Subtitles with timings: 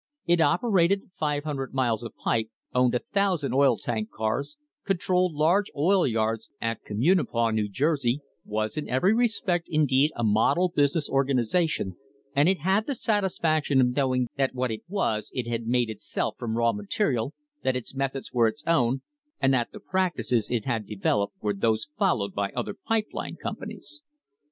[0.25, 6.07] It operated 500 miles of pipe, owned a thousand oil tank cars, controlled large oil
[6.07, 11.97] yards at Communipaw, New Jersey, was in every respect indeed a model business organisa tion,
[12.35, 16.35] and it had the satisfaction of knowing that what it was it had made itself
[16.39, 19.03] from raw material, that its methods were its own,
[19.39, 24.01] and that the practices it had developed were those followed by other pipe line companies.